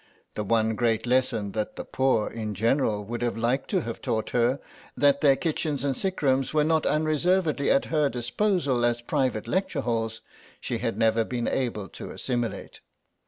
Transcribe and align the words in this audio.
The 0.33 0.43
one 0.43 0.73
great 0.73 1.05
lesson 1.05 1.51
that 1.51 1.75
the 1.75 1.85
Poor 1.85 2.27
in 2.27 2.55
general 2.55 3.03
would 3.05 3.21
have 3.21 3.37
liked 3.37 3.69
to 3.69 3.81
have 3.81 4.01
taught 4.01 4.31
her, 4.31 4.59
that 4.97 5.21
their 5.21 5.35
kitchens 5.35 5.83
and 5.83 5.93
sickrooms 5.95 6.55
were 6.55 6.63
not 6.63 6.87
unreservedly 6.87 7.69
at 7.69 7.85
her 7.93 8.09
disposal 8.09 8.83
as 8.83 8.99
private 8.99 9.47
lecture 9.47 9.81
halls, 9.81 10.21
she 10.59 10.79
had 10.79 10.97
never 10.97 11.23
been 11.23 11.47
able 11.47 11.87
to 11.89 12.09
assimilate. 12.09 12.79